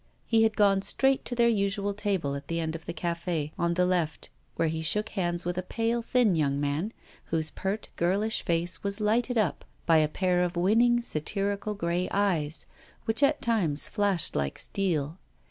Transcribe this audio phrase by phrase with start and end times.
[0.25, 3.75] He had gone straight to their usual table at the end of the café, on
[3.75, 6.91] the left, where he shook hands with a pale, thin, young man,
[7.25, 12.65] whose pert girlish face was lighted up by a pair of winning, satirical grey eyes,
[13.05, 15.19] which at times flashed like steel.